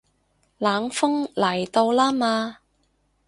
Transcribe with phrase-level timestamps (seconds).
[0.57, 2.57] 冷鋒嚟到啦嘛